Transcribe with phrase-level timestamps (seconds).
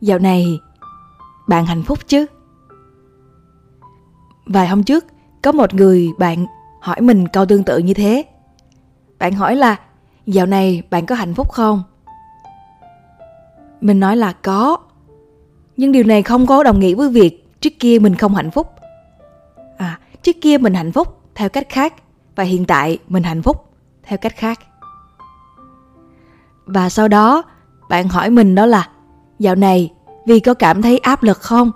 [0.00, 0.60] dạo này
[1.48, 2.26] bạn hạnh phúc chứ?
[4.46, 5.04] Vài hôm trước,
[5.42, 6.46] có một người bạn
[6.80, 8.24] hỏi mình câu tương tự như thế.
[9.18, 9.76] Bạn hỏi là,
[10.26, 11.82] dạo này bạn có hạnh phúc không?
[13.80, 14.76] Mình nói là có.
[15.76, 18.72] Nhưng điều này không có đồng nghĩa với việc trước kia mình không hạnh phúc.
[19.78, 21.94] À, trước kia mình hạnh phúc theo cách khác
[22.36, 23.64] và hiện tại mình hạnh phúc
[24.02, 24.60] theo cách khác.
[26.66, 27.42] Và sau đó,
[27.88, 28.88] bạn hỏi mình đó là
[29.38, 29.92] Dạo này
[30.26, 31.72] vì có cảm thấy áp lực không?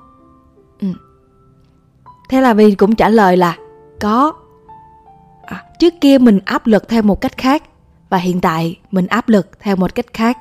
[0.80, 0.86] Ừ.
[2.28, 3.56] Thế là vì cũng trả lời là
[4.00, 4.32] Có.
[5.42, 7.62] À, Trước kia mình áp lực theo một cách khác
[8.08, 10.38] Và hiện tại mình áp lực theo một cách khác.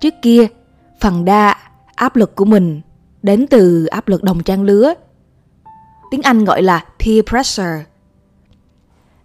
[0.00, 0.46] Trước kia
[1.00, 1.56] phần đa
[1.94, 2.80] áp lực của mình
[3.22, 4.94] đến từ áp lực đồng trang lứa.
[6.10, 7.84] Tiếng Anh gọi là peer pressure.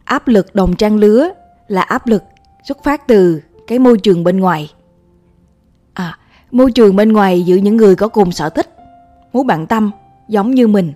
[0.04, 1.30] Áp lực đồng trang lứa
[1.68, 2.24] là áp lực
[2.64, 4.74] xuất phát từ cái môi trường bên ngoài.
[5.94, 6.18] À,
[6.52, 8.78] môi trường bên ngoài giữa những người có cùng sở thích,
[9.34, 9.92] muốn bạn tâm
[10.28, 10.94] giống như mình.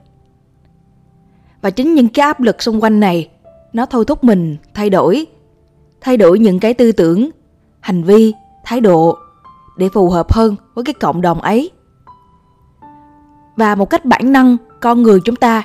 [1.61, 3.30] Và chính những cái áp lực xung quanh này
[3.73, 5.25] nó thôi thúc mình thay đổi,
[6.02, 7.30] thay đổi những cái tư tưởng,
[7.80, 9.17] hành vi, thái độ
[9.77, 11.71] để phù hợp hơn với cái cộng đồng ấy.
[13.55, 15.63] Và một cách bản năng, con người chúng ta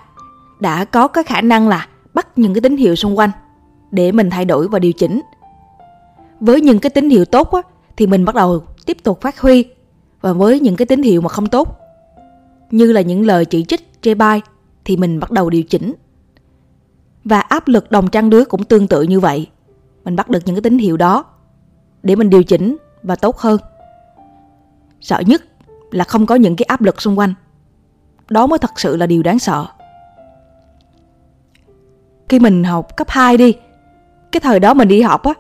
[0.61, 3.31] đã có cái khả năng là bắt những cái tín hiệu xung quanh
[3.91, 5.21] để mình thay đổi và điều chỉnh.
[6.41, 7.63] Với những cái tín hiệu tốt á,
[7.97, 9.65] thì mình bắt đầu tiếp tục phát huy
[10.27, 11.79] và với những cái tín hiệu mà không tốt,
[12.71, 14.43] như là những lời chỉ trích, chê bai,
[14.85, 15.95] thì mình bắt đầu điều chỉnh.
[17.25, 19.49] Và áp lực đồng trang lứa cũng tương tự như vậy.
[20.05, 21.25] Mình bắt được những cái tín hiệu đó
[22.03, 23.61] để mình điều chỉnh và tốt hơn.
[25.01, 25.43] Sợ nhất
[25.91, 27.35] là không có những cái áp lực xung quanh.
[28.29, 29.67] Đó mới thật sự là điều đáng sợ.
[32.29, 33.55] Khi mình học cấp 2 đi,
[34.33, 35.35] cái thời đó mình đi học á,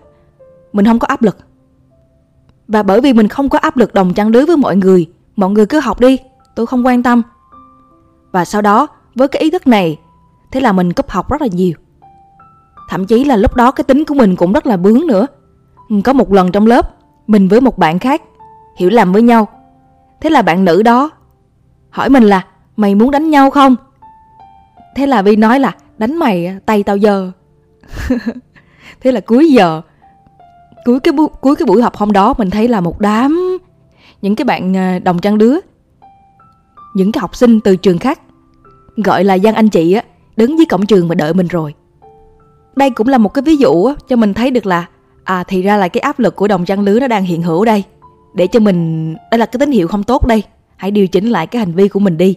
[0.73, 1.39] mình không có áp lực
[2.69, 5.51] và bởi vì mình không có áp lực đồng trang lứa với mọi người Mọi
[5.51, 6.19] người cứ học đi,
[6.55, 7.23] Tôi không quan tâm.
[8.33, 9.99] Và sau đó, với cái ý thức này,
[10.53, 11.73] Thế là mình cúp học rất là nhiều.
[12.89, 15.27] Thậm chí là lúc đó cái tính của mình cũng rất là bướng nữa.
[16.05, 16.95] Có một lần trong lớp,
[17.27, 18.23] Mình với một bạn khác
[18.77, 19.49] Hiểu lầm với nhau.
[20.21, 21.11] Thế là bạn nữ đó
[21.91, 22.45] Hỏi mình là,
[22.77, 23.77] Mày muốn đánh nhau không?
[24.97, 27.33] Thế là Vi nói là, Đánh mày à, tay tao giờ.
[29.01, 29.83] Thế là cuối giờ
[30.87, 33.59] cuối cái bu- cuối cái buổi học hôm đó mình thấy là một đám
[34.23, 35.61] những cái bạn à, đồng trang lứa
[36.95, 38.21] những cái học sinh từ trường khác
[38.97, 40.03] gọi là dân anh chị á
[40.37, 41.75] đứng dưới cổng trường mà đợi mình rồi.
[42.77, 44.87] Đây cũng là một cái ví dụ á, cho mình thấy được là
[45.25, 47.65] à thì ra là cái áp lực của đồng trang lứa nó đang hiện hữu
[47.65, 47.85] đây.
[48.35, 50.43] Để cho mình đây là cái tín hiệu không tốt đây
[50.77, 52.35] hãy điều chỉnh lại cái hành vi của mình đi.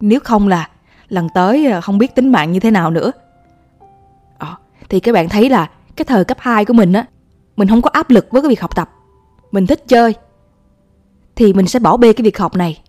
[0.00, 0.68] Nếu không là
[1.08, 3.12] lần tới à, không biết tính mạng như thế nào nữa.
[4.38, 4.56] À,
[4.88, 7.06] thì các bạn thấy là cái thời cấp 2 của mình á
[7.56, 8.90] mình không có áp lực với cái việc học tập.
[9.52, 10.14] Mình thích chơi.
[11.36, 12.80] Thì mình sẽ bỏ bê cái việc học này.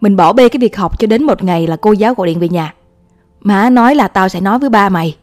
[0.00, 2.38] Mình bỏ bê cái việc học cho đến một ngày là cô giáo gọi điện
[2.38, 2.74] về nhà.
[3.40, 5.16] Má nói là tao sẽ nói với ba mày.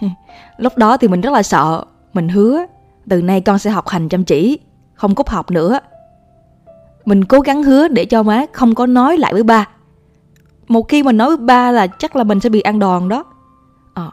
[0.56, 1.84] Lúc đó thì mình rất là sợ.
[2.12, 2.66] Mình hứa
[3.08, 4.58] từ nay con sẽ học hành chăm chỉ
[4.94, 5.80] không cúp học nữa.
[7.04, 9.68] Mình cố gắng hứa để cho má không có nói lại với ba.
[10.68, 13.24] Một khi mà nói với ba là chắc là mình sẽ bị ăn đòn đó.
[13.94, 14.10] À,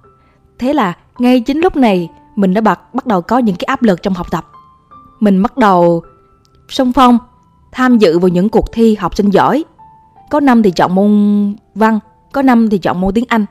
[0.59, 3.83] thế là ngay chính lúc này mình đã bắt bắt đầu có những cái áp
[3.83, 4.51] lực trong học tập.
[5.19, 6.03] Mình bắt đầu
[6.69, 7.17] song phong,
[7.71, 9.63] tham dự vào những cuộc thi học sinh giỏi.
[10.29, 11.99] Có năm thì chọn môn văn,
[12.31, 13.45] có năm thì chọn môn tiếng anh.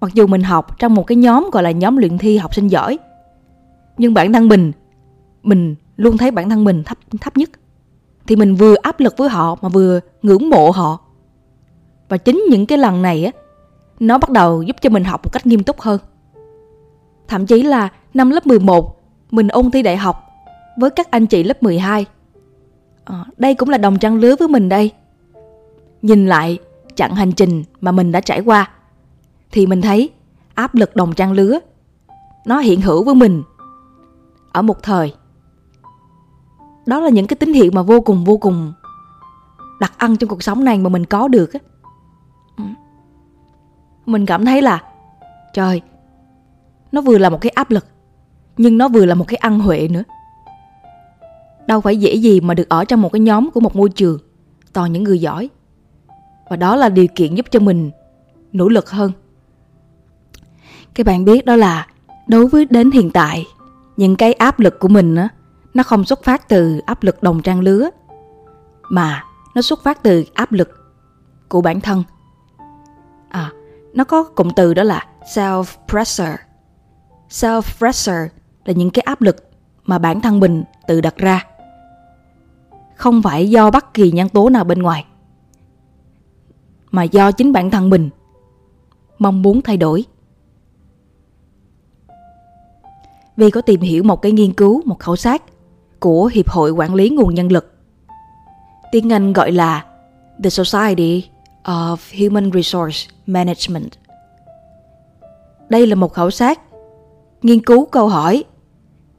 [0.00, 2.68] Mặc dù mình học trong một cái nhóm gọi là nhóm luyện thi học sinh
[2.68, 2.98] giỏi,
[3.98, 4.72] nhưng bản thân mình
[5.42, 7.50] mình luôn thấy bản thân mình thấp thấp nhất.
[8.26, 10.98] Thì mình vừa áp lực với họ mà vừa ngưỡng mộ họ.
[12.08, 13.32] Và chính những cái lần này á,
[14.00, 16.00] nó bắt đầu giúp cho mình học một cách nghiêm túc hơn.
[17.28, 20.24] Thậm chí là năm lớp 11 mình ôn thi đại học
[20.76, 22.04] với các anh chị lớp 12.
[22.04, 22.08] À,
[23.04, 24.92] ờ, đây cũng là đồng trang lứa với mình đây.
[26.02, 26.58] Nhìn lại
[26.94, 28.70] chặng hành trình mà mình đã trải qua
[29.50, 30.10] thì mình thấy
[30.54, 31.58] áp lực đồng trang lứa
[32.46, 33.42] nó hiện hữu với mình
[34.52, 35.14] ở một thời.
[36.86, 38.72] Đó là những cái tín hiệu mà vô cùng vô cùng
[39.80, 41.60] đặc ân trong cuộc sống này mà mình có được á.
[42.56, 42.64] Ừ.
[44.06, 44.82] Mình cảm thấy là
[45.54, 45.80] trời,
[46.92, 47.84] nó vừa là một cái áp lực
[48.58, 50.02] nhưng nó vừa là một cái ăn huệ nữa.
[51.66, 54.18] Đâu phải dễ gì mà được ở trong một cái nhóm của một môi trường,
[54.72, 55.48] toàn những người giỏi.
[56.50, 57.90] Và đó là điều kiện giúp cho mình
[58.52, 59.12] nỗ lực hơn.
[60.94, 61.86] Các bạn biết đó là
[62.26, 63.46] đối với đến hiện tại,
[63.96, 65.28] những cái áp lực của mình á,
[65.74, 67.90] nó không xuất phát từ áp lực đồng trang lứa,
[68.88, 69.24] mà
[69.54, 70.70] nó xuất phát từ áp lực
[71.48, 72.04] của bản thân.
[73.28, 73.50] À
[73.94, 76.36] nó có cụm từ đó là self pressure
[77.30, 78.28] self pressure
[78.68, 79.36] là những cái áp lực
[79.84, 81.46] mà bản thân mình tự đặt ra.
[82.94, 85.04] Không phải do bất kỳ nhân tố nào bên ngoài,
[86.90, 88.10] mà do chính bản thân mình
[89.18, 90.04] mong muốn thay đổi.
[93.36, 95.42] Vì có tìm hiểu một cái nghiên cứu, một khảo sát
[96.00, 97.74] của hiệp hội quản lý nguồn nhân lực.
[98.92, 99.84] Tiếng anh gọi là
[100.44, 101.28] the society
[101.64, 103.90] of human resource management.
[105.68, 106.60] Đây là một khảo sát
[107.42, 108.44] nghiên cứu câu hỏi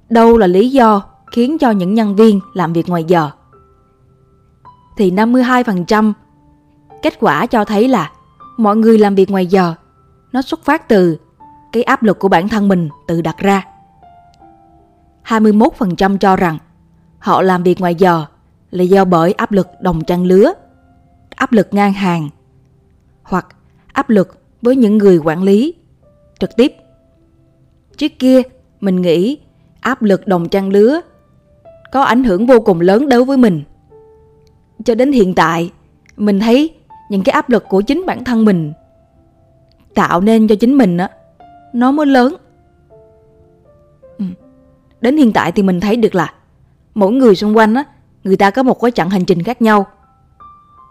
[0.10, 3.30] đâu là lý do khiến cho những nhân viên làm việc ngoài giờ
[4.98, 6.14] thì 52%
[7.02, 8.12] kết quả cho thấy là
[8.58, 9.76] mọi người làm việc ngoài giờ
[10.32, 11.18] nó xuất phát từ
[11.72, 13.64] cái áp lực của bản thân mình tự đặt ra.
[15.26, 16.58] 21% cho rằng
[17.20, 18.26] họ làm việc ngoài giờ
[18.72, 20.54] là do bởi áp lực đồng trang lứa,
[21.36, 22.30] áp lực ngang hàng
[23.24, 23.48] hoặc
[23.94, 25.74] áp lực với những người quản lý
[26.40, 26.74] trực tiếp.
[27.98, 28.42] Trước kia,
[28.82, 29.40] mình nghĩ
[29.81, 31.02] áp lực đồng trang lứa
[31.92, 33.64] có ảnh hưởng vô cùng lớn đối với mình.
[34.86, 35.72] Cho đến hiện tại,
[36.18, 36.76] mình thấy
[37.10, 38.74] những cái áp lực của chính bản thân mình
[39.96, 41.10] tạo nên cho chính mình á
[41.74, 42.36] nó mới lớn.
[44.18, 44.26] Ừ.
[45.02, 46.34] Đến hiện tại thì mình thấy được là
[46.94, 47.84] mỗi người xung quanh á
[48.24, 49.88] người ta có một cái chặng hành trình khác nhau.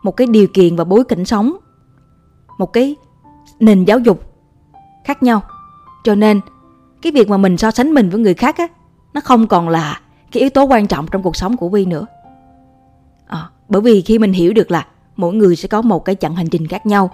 [0.03, 1.57] Một cái điều kiện và bối cảnh sống,
[2.59, 2.97] một cái
[3.61, 4.23] nền giáo dục
[5.05, 5.43] khác nhau.
[6.05, 6.41] Cho nên
[7.03, 8.67] cái việc mà mình so sánh mình với người khác á
[9.19, 10.01] nó không còn là
[10.33, 12.07] cái yếu tố quan trọng trong cuộc sống của Vi nữa.
[13.27, 14.87] À, bởi vì khi mình hiểu được là
[15.17, 17.11] mỗi người sẽ có một cái chặng hành trình khác nhau.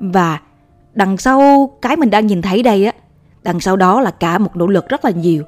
[0.00, 0.40] Và
[0.92, 2.92] đằng sau cái mình đang nhìn thấy đây á,
[3.42, 5.44] đằng sau đó là cả một nỗ lực rất là nhiều.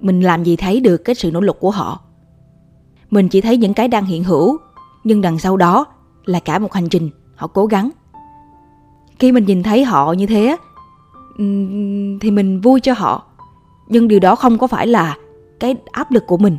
[0.00, 2.00] Mình làm gì thấy được cái sự nỗ lực của họ.
[3.10, 4.58] Mình chỉ thấy những cái đang hiện hữu,
[5.04, 5.86] nhưng đằng sau đó
[6.24, 7.90] là cả một hành trình họ cố gắng.
[9.18, 10.56] Khi mình nhìn thấy họ như thế
[12.20, 13.24] thì mình vui cho họ
[13.88, 15.16] nhưng điều đó không có phải là
[15.60, 16.56] cái áp lực của mình.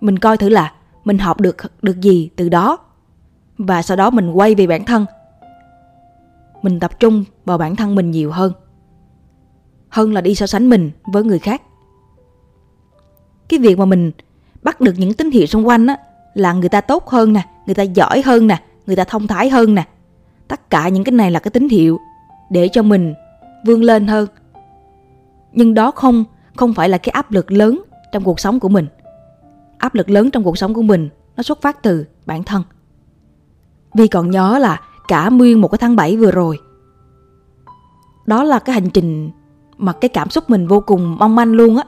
[0.00, 0.72] Mình coi thử là
[1.04, 2.78] mình học được được gì từ đó.
[3.58, 5.06] Và sau đó mình quay về bản thân.
[6.62, 8.52] Mình tập trung vào bản thân mình nhiều hơn.
[9.88, 11.62] Hơn là đi so sánh mình với người khác.
[13.48, 14.12] Cái việc mà mình
[14.62, 15.96] bắt được những tín hiệu xung quanh á,
[16.34, 19.50] là người ta tốt hơn nè, người ta giỏi hơn nè, người ta thông thái
[19.50, 19.86] hơn nè.
[20.48, 21.98] Tất cả những cái này là cái tín hiệu
[22.50, 23.14] để cho mình
[23.66, 24.26] vươn lên hơn
[25.56, 26.24] nhưng đó không
[26.56, 27.82] không phải là cái áp lực lớn
[28.12, 28.86] trong cuộc sống của mình.
[29.78, 32.62] Áp lực lớn trong cuộc sống của mình, nó xuất phát từ bản thân.
[33.94, 36.58] Vì còn nhớ là cả nguyên một cái tháng 7 vừa rồi,
[38.26, 39.30] đó là cái hành trình
[39.76, 41.84] mà cái cảm xúc mình vô cùng mong manh luôn á.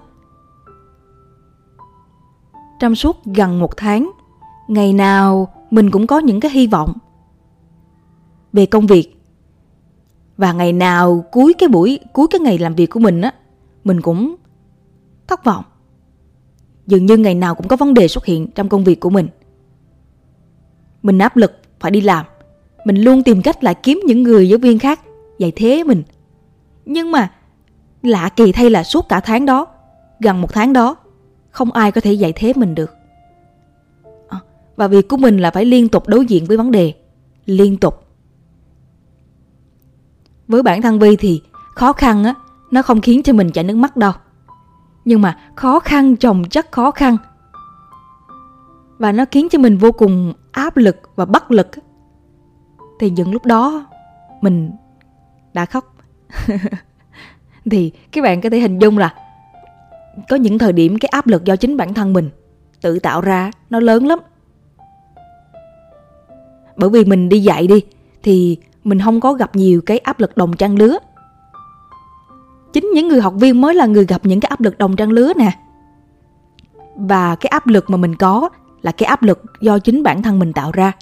[2.80, 4.10] Trong suốt gần một tháng,
[4.68, 6.92] ngày nào mình cũng có những cái hy vọng
[8.52, 9.14] về công việc.
[10.36, 13.32] Và ngày nào cuối cái buổi, cuối cái ngày làm việc của mình á
[13.88, 14.36] mình cũng
[15.26, 15.64] thất vọng.
[16.86, 19.28] Dường như ngày nào cũng có vấn đề xuất hiện trong công việc của mình.
[21.02, 22.26] Mình áp lực phải đi làm.
[22.84, 25.00] Mình luôn tìm cách lại kiếm những người giáo viên khác
[25.38, 26.02] dạy thế mình.
[26.84, 27.32] Nhưng mà
[28.02, 29.66] lạ kỳ thay là suốt cả tháng đó,
[30.20, 30.96] gần một tháng đó,
[31.50, 32.94] không ai có thể dạy thế mình được.
[34.28, 34.38] À,
[34.76, 36.92] và việc của mình là phải liên tục đối diện với vấn đề.
[37.46, 38.04] Liên tục.
[40.48, 41.42] Với bản thân Vi thì
[41.74, 42.34] khó khăn á
[42.70, 44.12] nó không khiến cho mình chảy nước mắt đâu.
[45.04, 47.16] Nhưng mà khó khăn, chồng chất khó khăn.
[48.98, 51.68] Và nó khiến cho mình vô cùng áp lực và bất lực.
[53.00, 53.86] Thì những lúc đó,
[54.40, 54.70] mình
[55.52, 55.96] đã khóc.
[57.70, 59.14] thì các bạn có thể hình dung là
[60.28, 62.30] có những thời điểm cái áp lực do chính bản thân mình
[62.80, 64.18] tự tạo ra nó lớn lắm.
[66.76, 67.82] Bởi vì mình đi dạy đi,
[68.22, 70.98] thì mình không có gặp nhiều cái áp lực đồng trang lứa
[72.72, 75.10] chính những người học viên mới là người gặp những cái áp lực đồng trang
[75.10, 75.50] lứa nè.
[76.96, 78.48] Và cái áp lực mà mình có
[78.82, 80.92] là cái áp lực do chính bản thân mình tạo ra.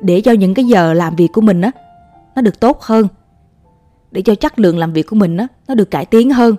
[0.00, 1.70] Để cho những cái giờ làm việc của mình á,
[2.34, 3.08] nó được tốt hơn.
[4.10, 6.56] Để cho chất lượng làm việc của mình á, nó được cải tiến hơn.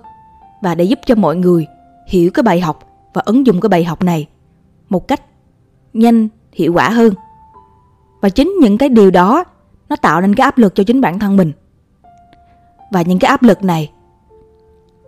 [0.62, 1.68] Và để giúp cho mọi người
[2.08, 2.80] hiểu cái bài học
[3.14, 4.28] và ứng dụng cái bài học này
[4.90, 5.22] một cách
[5.94, 7.14] nhanh, hiệu quả hơn.
[8.22, 9.44] Và chính những cái điều đó,
[9.90, 11.52] nó tạo nên cái áp lực cho chính bản thân mình
[12.94, 13.92] và những cái áp lực này.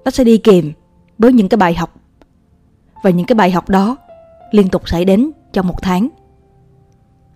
[0.06, 0.72] Nó sẽ đi kèm
[1.18, 1.96] với những cái bài học.
[3.04, 3.98] Và những cái bài học đó
[4.52, 6.10] liên tục xảy đến trong một tháng.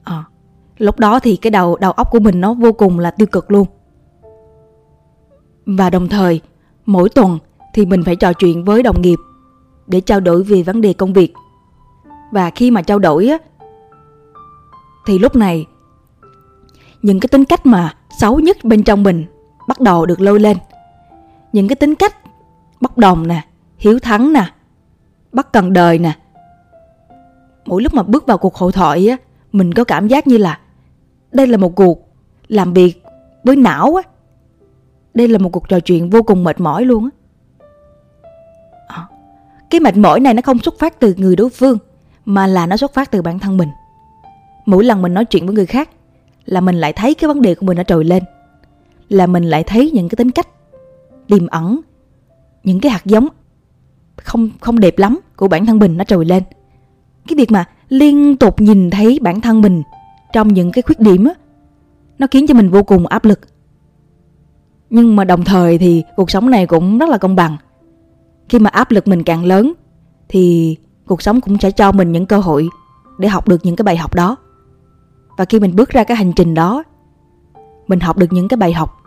[0.04, 0.24] À,
[0.78, 3.52] lúc đó thì cái đầu đầu óc của mình nó vô cùng là tiêu cực
[3.52, 3.68] luôn.
[5.66, 6.42] Và đồng thời
[6.86, 7.38] mỗi tuần
[7.74, 9.20] thì mình phải trò chuyện với đồng nghiệp
[9.88, 11.34] để trao đổi về vấn đề công việc.
[12.32, 13.38] Và khi mà trao đổi á
[15.06, 15.66] thì lúc này
[17.02, 19.26] những cái tính cách mà xấu nhất bên trong mình
[19.70, 20.58] bắt đầu được lôi lên.
[21.54, 22.16] Những cái tính cách
[22.82, 23.42] bốc đồng nè,
[23.78, 24.46] hiếu thắng nè,
[25.32, 26.14] bắt cần đời nè,
[27.66, 29.18] mỗi lúc mà bước vào cuộc hội thoại á,
[29.52, 30.60] mình có cảm giác như là
[31.32, 32.10] đây là một cuộc
[32.48, 33.04] làm việc
[33.44, 34.04] với não á.
[35.14, 37.12] Đây là một cuộc trò chuyện vô cùng mệt mỏi luôn á.
[38.88, 39.08] À,
[39.70, 41.78] cái mệt mỏi này nó không xuất phát từ người đối phương
[42.26, 43.70] mà là nó xuất phát từ bản thân mình.
[44.66, 45.90] Mỗi lần mình nói chuyện với người khác
[46.46, 48.24] là mình lại thấy cái vấn đề của mình nó trồi lên.
[49.10, 50.48] Là mình lại thấy những cái tính cách
[51.28, 51.82] tiềm ẩn,
[52.64, 53.28] những cái hạt giống
[54.18, 56.44] không không đẹp lắm của bản thân mình nó trồi lên.
[57.28, 59.84] Cái việc mà liên tục nhìn thấy bản thân mình
[60.34, 61.34] trong những cái khuyết điểm á
[62.20, 63.40] nó khiến cho mình vô cùng áp lực.
[64.90, 67.58] Nhưng mà đồng thời thì cuộc sống này cũng rất là công bằng.
[68.50, 69.74] Khi mà áp lực mình càng lớn
[70.30, 70.76] thì
[71.06, 72.70] cuộc sống cũng sẽ cho mình những cơ hội
[73.20, 74.36] để học được những cái bài học đó.
[75.38, 76.84] Và khi mình bước ra cái hành trình đó,
[77.88, 78.99] mình học được những cái bài học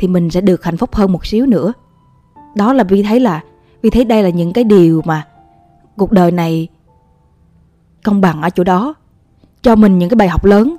[0.00, 1.72] thì mình sẽ được hạnh phúc hơn một xíu nữa.
[2.56, 3.44] Đó là vì thấy là
[3.82, 5.26] vì thấy đây là những cái điều mà
[5.96, 6.68] cuộc đời này
[8.04, 8.94] công bằng ở chỗ đó
[9.62, 10.76] cho mình những cái bài học lớn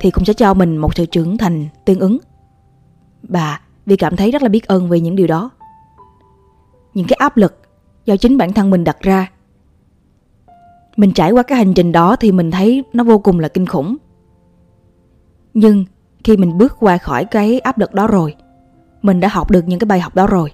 [0.00, 2.18] thì cũng sẽ cho mình một sự trưởng thành tương ứng.
[3.22, 5.50] Bà vì cảm thấy rất là biết ơn về những điều đó.
[6.94, 7.60] Những cái áp lực
[8.04, 9.30] do chính bản thân mình đặt ra.
[10.96, 13.66] Mình trải qua cái hành trình đó thì mình thấy nó vô cùng là kinh
[13.66, 13.96] khủng.
[15.54, 15.84] Nhưng
[16.24, 18.34] khi mình bước qua khỏi cái áp lực đó rồi,
[19.02, 20.52] mình đã học được những cái bài học đó rồi.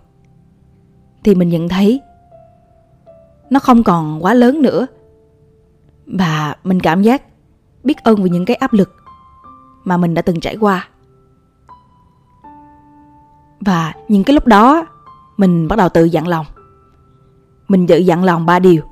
[1.25, 2.01] Thì mình nhận thấy
[3.51, 4.87] nó không còn quá lớn nữa.
[6.07, 7.23] Và mình cảm giác
[7.85, 8.97] biết ơn vì những cái áp lực
[9.85, 10.89] mà mình đã từng trải qua.
[13.61, 14.87] Và những cái lúc đó,
[15.37, 16.47] mình bắt đầu tự dặn lòng.
[17.69, 18.83] Mình tự dặn lòng ba điều.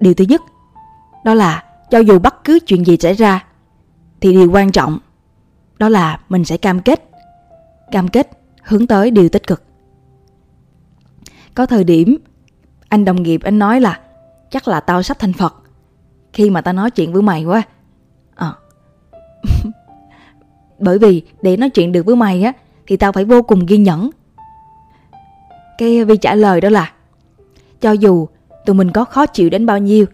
[0.00, 0.42] Điều thứ nhất,
[1.24, 3.44] đó là cho dù bất cứ chuyện gì xảy ra,
[4.20, 4.98] thì điều quan trọng
[5.78, 7.10] đó là mình sẽ cam kết.
[7.90, 9.62] Cam kết hướng tới điều tích cực.
[11.54, 12.18] Có thời điểm,
[12.88, 14.00] anh đồng nghiệp anh nói là,
[14.50, 15.54] chắc là tao sắp thành phật.
[16.32, 17.62] Khi mà tao nói chuyện với mày quá.
[18.34, 18.52] À.
[20.78, 22.52] bởi vì để nói chuyện được với mày á,
[22.86, 24.10] thì tao phải vô cùng kiên nhẫn.
[25.78, 26.92] Cái vi trả lời đó là,
[27.80, 28.26] cho dù
[28.66, 30.06] tụi mình có khó chịu đến bao nhiêu,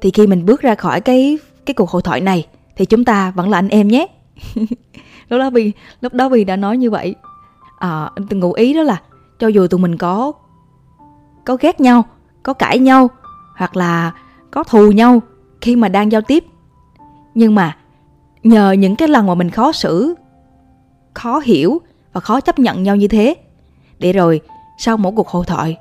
[0.00, 3.30] thì khi mình bước ra khỏi cái cái cuộc hội thoại này, thì chúng ta
[3.30, 4.06] vẫn là anh em nhé.
[5.28, 7.14] Lúc đó vì lúc đó vì đã nói như vậy.
[7.78, 9.00] Ờ, à, từng ngụ ý đó là
[9.38, 10.32] cho dù tụi mình có
[11.44, 12.04] có ghét nhau
[12.42, 13.10] có cãi nhau
[13.56, 14.12] hoặc là
[14.50, 15.22] có thù nhau
[15.60, 16.44] khi mà đang giao tiếp
[17.34, 17.76] nhưng mà
[18.42, 20.14] nhờ những cái lần mà mình khó xử
[21.14, 21.80] khó hiểu
[22.12, 23.34] và khó chấp nhận nhau như thế
[23.98, 24.40] để rồi
[24.78, 25.76] sau mỗi cuộc hội thoại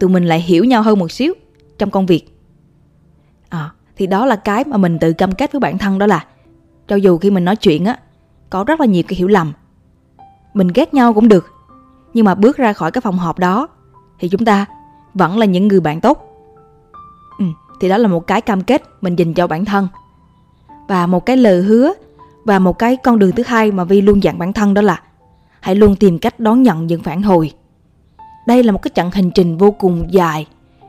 [0.00, 1.34] tụi mình lại hiểu nhau hơn một xíu
[1.78, 2.38] trong công việc.
[3.48, 6.24] À, thì đó là cái mà mình tự cam kết với bản thân đó là
[6.88, 7.98] cho dù khi mình nói chuyện á
[8.50, 9.52] có rất là nhiều cái hiểu lầm
[10.58, 11.52] mình ghét nhau cũng được.
[12.14, 13.68] Nhưng mà bước ra khỏi cái phòng họp đó
[14.18, 14.66] thì chúng ta
[15.14, 16.24] vẫn là những người bạn tốt.
[17.38, 17.44] Ừ,
[17.80, 19.88] thì đó là một cái cam kết mình dành cho bản thân.
[20.88, 21.92] Và một cái lời hứa
[22.44, 25.02] và một cái con đường thứ hai mà vi luôn dặn bản thân đó là
[25.60, 27.52] hãy luôn tìm cách đón nhận những phản hồi.
[28.46, 30.46] Đây là một cái chặng hành trình vô cùng dài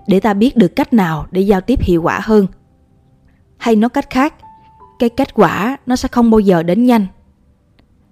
[0.08, 2.48] để ta biết được cách nào để giao tiếp hiệu quả hơn.
[3.58, 4.34] Hay nói cách khác
[5.00, 7.06] cái kết quả nó sẽ không bao giờ đến nhanh.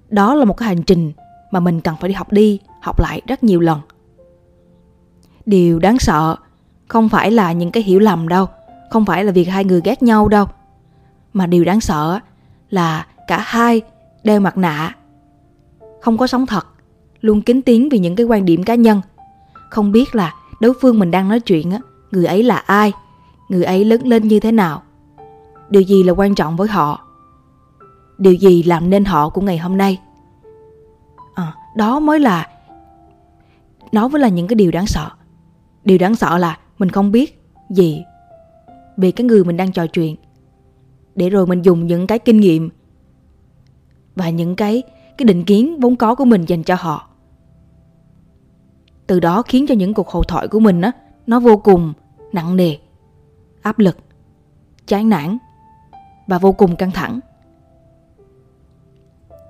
[0.10, 1.12] Đó là một cái hành trình
[1.52, 3.80] mà mình cần phải đi học đi, học lại rất nhiều lần.
[5.46, 6.36] Điều đáng sợ,
[6.88, 8.46] không phải là những cái hiểu lầm đâu,
[8.90, 10.46] không phải là việc hai người ghét nhau đâu,
[11.34, 12.20] mà điều đáng sợ
[12.70, 13.82] là cả hai
[14.24, 14.96] đeo mặt nạ,
[16.02, 16.68] không có sống thật,
[17.22, 19.02] luôn kín tiếng vì những cái quan điểm cá nhân.
[19.70, 21.80] Không biết là đối phương mình đang nói chuyện á,
[22.12, 22.94] người ấy là ai,
[23.50, 24.84] người ấy lớn lên như thế nào.
[25.70, 27.08] Điều gì là quan trọng với họ?
[28.18, 30.00] Điều gì làm nên họ của ngày hôm nay?
[31.78, 32.50] Đó mới là
[33.92, 35.10] nó mới là những cái điều đáng sợ.
[35.86, 38.04] Điều đáng sợ là mình không biết gì
[38.98, 40.16] về cái người mình đang trò chuyện.
[41.16, 42.70] Để rồi mình dùng những cái kinh nghiệm
[44.16, 44.84] và những cái
[45.18, 47.10] cái định kiến vốn có của mình dành cho họ.
[49.08, 50.92] Từ đó khiến cho những cuộc hội thoại của mình á,
[51.28, 51.94] nó vô cùng
[52.32, 52.78] nặng nề,
[53.62, 53.98] áp lực,
[54.88, 55.38] chán nản
[56.28, 57.20] và vô cùng căng thẳng.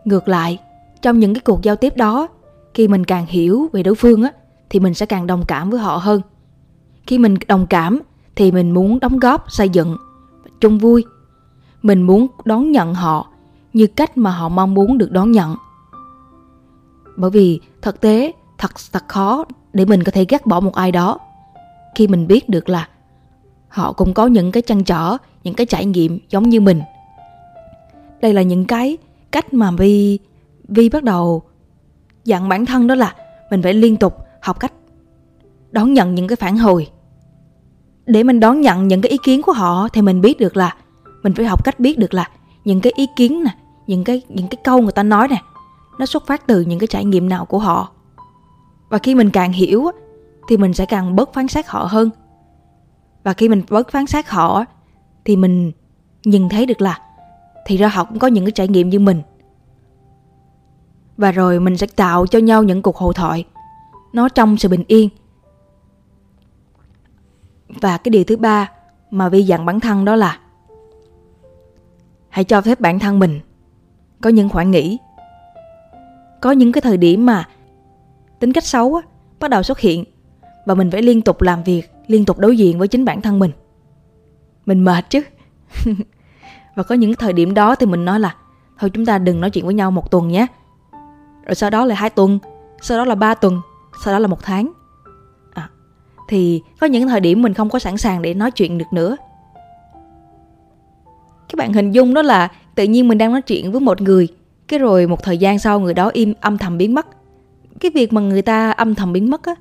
[0.06, 0.60] Ngược lại
[1.08, 2.28] trong những cái cuộc giao tiếp đó,
[2.74, 4.32] khi mình càng hiểu về đối phương á,
[4.70, 6.22] thì mình sẽ càng đồng cảm với họ hơn.
[7.06, 8.00] Khi mình đồng cảm
[8.36, 9.98] thì mình muốn đóng góp, xây dựng,
[10.60, 11.06] chung vui.
[11.82, 13.28] Mình muốn đón nhận họ
[13.74, 15.56] như cách mà họ mong muốn được đón nhận.
[17.18, 20.92] Bởi vì thực tế, thật thật khó để mình có thể gác bỏ một ai
[20.92, 21.20] đó
[21.96, 22.88] khi mình biết được là
[23.68, 26.82] họ cũng có những cái trăn trở, những cái trải nghiệm giống như mình.
[28.22, 28.98] Đây là những cái
[29.32, 30.20] cách mà vi
[30.68, 31.44] vi bắt đầu
[32.26, 33.16] dặn bản thân đó là
[33.52, 34.74] mình phải liên tục học cách
[35.72, 36.88] đón nhận những cái phản hồi.
[38.06, 40.76] Để mình đón nhận những cái ý kiến của họ thì mình biết được là,
[41.24, 42.30] mình phải học cách biết được là
[42.66, 43.52] những cái ý kiến nè,
[43.88, 45.42] những cái những cái câu người ta nói nè,
[46.00, 47.92] nó xuất phát từ những cái trải nghiệm nào của họ.
[48.90, 49.86] Và khi mình càng hiểu
[50.48, 52.10] thì mình sẽ càng bớt phán xét họ hơn.
[53.24, 54.66] Và khi mình bớt phán xét họ
[55.26, 55.72] thì mình
[56.24, 57.00] nhìn thấy được là,
[57.66, 59.22] thì ra họ cũng có những cái trải nghiệm như mình
[61.18, 63.46] và rồi mình sẽ tạo cho nhau những cuộc hội thoại.
[64.14, 65.10] Nó trong sự bình yên.
[67.70, 68.72] Và cái điều thứ ba
[69.12, 70.40] mà vi dặn bản thân đó là
[72.30, 73.40] hãy cho phép bản thân mình
[74.22, 74.98] có những khoảng nghỉ.
[76.42, 77.48] Có những cái thời điểm mà
[78.40, 79.02] tính cách xấu á,
[79.40, 80.04] bắt đầu xuất hiện
[80.66, 83.40] và mình phải liên tục làm việc liên tục đối diện với chính bản thân
[83.40, 83.52] mình.
[84.66, 85.22] Mình mệt chứ.
[86.76, 88.36] Và có những thời điểm đó thì mình nói là
[88.80, 90.48] thôi chúng ta đừng nói chuyện với nhau một tuần nhé
[91.48, 92.40] rồi sau đó là hai tuần.
[92.82, 93.62] Sau đó là ba tuần.
[94.04, 94.72] Sau đó là một tháng.
[95.54, 95.70] À,
[96.28, 99.18] thì có những thời điểm mình không có sẵn sàng để nói chuyện được nữa.
[101.50, 104.28] Các bạn hình dung đó là tự nhiên mình đang nói chuyện với một người
[104.68, 107.08] cái rồi một thời gian sau người đó im âm thầm biến mất.
[107.80, 109.56] Cái việc mà người ta âm thầm biến mất á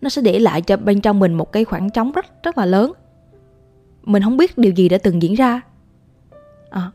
[0.00, 2.66] nó sẽ để lại cho bên trong mình một cái khoảng trống rất rất là
[2.66, 2.92] lớn.
[4.04, 5.60] Mình không biết điều gì đã từng diễn ra.
[6.70, 6.90] À,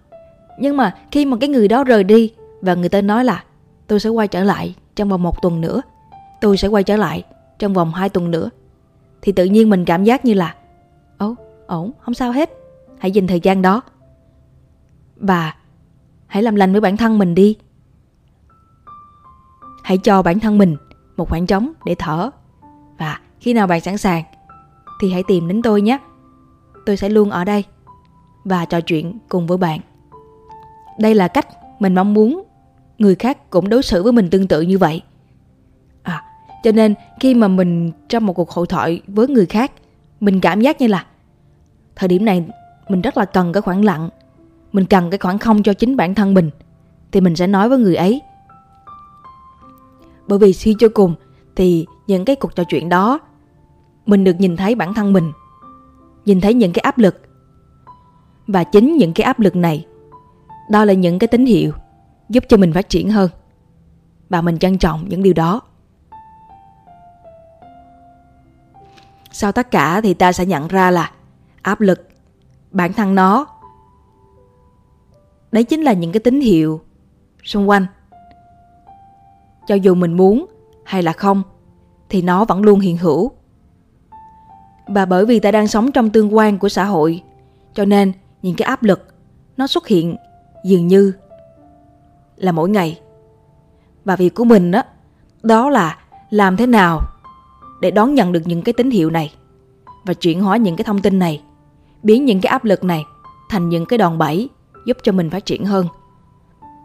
[0.59, 3.43] nhưng mà khi mà cái người đó rời đi và người ta nói là
[3.91, 5.81] tôi sẽ quay trở lại trong vòng một tuần nữa.
[6.41, 7.23] Tôi sẽ quay trở lại
[7.59, 8.49] trong vòng hai tuần nữa.
[9.21, 10.55] Thì tự nhiên mình cảm giác như là
[11.17, 11.35] Ồ,
[11.67, 12.49] ổn không sao hết.
[12.99, 13.81] Hãy dành thời gian đó.
[15.15, 15.55] Và
[16.27, 17.57] hãy làm lành với bản thân mình đi.
[19.83, 20.77] Hãy cho bản thân mình
[21.17, 22.29] một khoảng trống để thở.
[22.97, 24.23] Và khi nào bạn sẵn sàng
[25.01, 25.97] thì hãy tìm đến tôi nhé.
[26.85, 27.63] Tôi sẽ luôn ở đây
[28.45, 29.79] và trò chuyện cùng với bạn.
[30.99, 31.47] Đây là cách
[31.79, 32.43] mình mong muốn
[33.01, 35.01] người khác cũng đối xử với mình tương tự như vậy.
[36.03, 36.23] À
[36.63, 39.71] cho nên khi mà mình trong một cuộc hội thoại với người khác,
[40.19, 41.05] mình cảm giác như là
[41.95, 42.45] thời điểm này
[42.89, 44.09] mình rất là cần cái khoảng lặng,
[44.71, 46.49] mình cần cái khoảng không cho chính bản thân mình,
[47.11, 48.21] thì mình sẽ nói với người ấy.
[50.27, 51.15] Bởi vì suy cho cùng
[51.55, 53.19] thì những cái cuộc trò chuyện đó,
[54.05, 55.31] mình được nhìn thấy bản thân mình,
[56.25, 57.21] nhìn thấy những cái áp lực.
[58.47, 59.85] Và chính những cái áp lực này,
[60.69, 61.71] đó là những cái tín hiệu
[62.31, 63.29] giúp cho mình phát triển hơn.
[64.29, 65.61] Và mình trân trọng những điều đó.
[69.31, 71.11] Sau tất cả thì ta sẽ nhận ra là
[71.61, 72.07] áp lực,
[72.71, 73.47] bản thân nó,
[75.51, 76.81] đấy chính là những cái tín hiệu
[77.43, 77.85] xung quanh.
[79.67, 80.45] Cho dù mình muốn
[80.85, 81.43] hay là không,
[82.09, 83.31] thì nó vẫn luôn hiện hữu.
[84.87, 87.23] Và bởi vì ta đang sống trong tương quan của xã hội,
[87.73, 89.07] cho nên những cái áp lực
[89.57, 90.15] nó xuất hiện
[90.63, 91.13] dường như
[92.41, 92.99] là mỗi ngày.
[94.05, 94.83] Và việc của mình đó,
[95.43, 95.97] đó là
[96.29, 97.01] làm thế nào
[97.81, 99.33] để đón nhận được những cái tín hiệu này
[100.05, 101.43] và chuyển hóa những cái thông tin này
[102.03, 103.05] biến những cái áp lực này
[103.49, 104.49] thành những cái đòn bẩy
[104.85, 105.87] giúp cho mình phát triển hơn.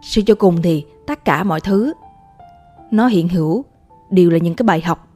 [0.03, 1.93] Suy cho cùng thì tất cả mọi thứ
[2.91, 3.65] nó hiện hữu
[4.11, 5.09] đều là những cái bài học.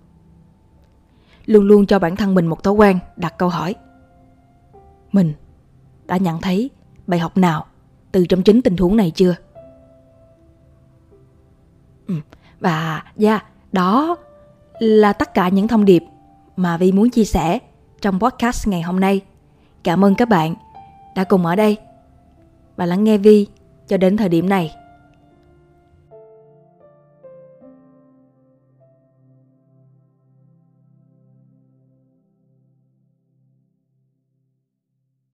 [1.46, 3.74] Luôn luôn cho bản thân mình một thói quen đặt câu hỏi.
[5.12, 5.32] Mình
[6.06, 6.70] đã nhận thấy
[7.06, 7.66] bài học nào
[8.12, 9.34] từ trong chính tình huống này chưa?
[12.10, 12.14] Ừ.
[12.60, 14.16] và và yeah, đó
[14.78, 16.02] là tất cả những thông điệp
[16.56, 17.58] mà vi muốn chia sẻ
[18.00, 19.20] trong podcast ngày hôm nay.
[19.84, 20.54] Cảm ơn các bạn
[21.16, 21.76] đã cùng ở đây
[22.76, 23.46] và lắng nghe vi
[23.88, 24.74] cho đến thời điểm này.